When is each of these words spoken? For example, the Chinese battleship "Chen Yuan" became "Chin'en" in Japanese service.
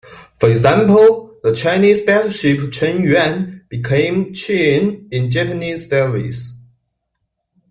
For 0.39 0.49
example, 0.49 1.35
the 1.43 1.53
Chinese 1.55 2.01
battleship 2.01 2.71
"Chen 2.71 3.03
Yuan" 3.03 3.65
became 3.69 4.33
"Chin'en" 4.33 5.09
in 5.13 5.29
Japanese 5.29 5.87
service. 5.87 6.55